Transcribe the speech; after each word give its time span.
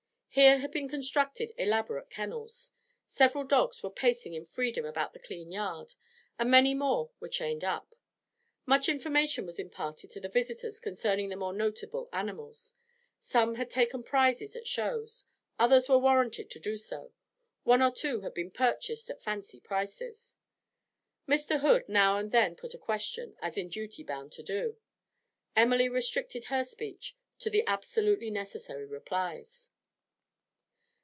Here 0.33 0.59
had 0.59 0.71
been 0.71 0.87
constructed 0.87 1.51
elaborate 1.57 2.09
kennels; 2.09 2.71
several 3.05 3.43
dogs 3.43 3.83
were 3.83 3.89
pacing 3.89 4.33
in 4.33 4.45
freedom 4.45 4.85
about 4.85 5.11
the 5.11 5.19
clean 5.19 5.51
yard, 5.51 5.93
and 6.39 6.49
many 6.49 6.73
more 6.73 7.11
were 7.19 7.27
chained 7.27 7.65
up. 7.65 7.93
Much 8.65 8.87
information 8.87 9.45
was 9.45 9.59
imparted 9.59 10.09
to 10.11 10.21
the 10.21 10.29
visitors 10.29 10.79
concerning 10.79 11.27
the 11.27 11.35
more 11.35 11.51
notable 11.51 12.07
animals; 12.13 12.75
some 13.19 13.55
had 13.55 13.69
taken 13.69 14.03
prizes 14.03 14.55
at 14.55 14.65
shows, 14.65 15.25
others 15.59 15.89
were 15.89 15.97
warranted 15.99 16.49
to 16.51 16.61
do 16.61 16.77
so, 16.77 17.11
one 17.63 17.81
or 17.81 17.91
two 17.91 18.21
had 18.21 18.33
been 18.33 18.51
purchased 18.51 19.09
at 19.09 19.21
fancy 19.21 19.59
prices. 19.59 20.37
Mr. 21.27 21.59
Hood 21.59 21.89
now 21.89 22.17
and 22.17 22.31
then 22.31 22.55
put 22.55 22.73
a 22.73 22.77
question, 22.77 23.35
as 23.41 23.57
in 23.57 23.67
duty 23.67 24.01
bound 24.01 24.31
to 24.31 24.43
do; 24.43 24.77
Emily 25.57 25.89
restricted 25.89 26.45
her 26.45 26.63
speech 26.63 27.17
to 27.39 27.49
the 27.49 27.65
absolutely 27.67 28.29
necessary 28.31 28.85
replies. 28.85 29.67